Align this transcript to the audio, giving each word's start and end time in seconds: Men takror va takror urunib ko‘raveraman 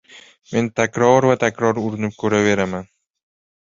Men 0.53 0.69
takror 0.79 1.27
va 1.31 1.37
takror 1.43 1.81
urunib 1.83 2.17
ko‘raveraman 2.25 2.91